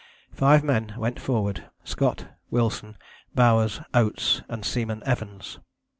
Five 0.33 0.63
men 0.63 0.95
went 0.97 1.19
forward, 1.19 1.65
Scott, 1.83 2.25
Wilson, 2.49 2.97
Bowers, 3.35 3.81
Oates 3.93 4.41
and 4.49 4.65
Seaman 4.65 5.03
Evans. 5.05 5.59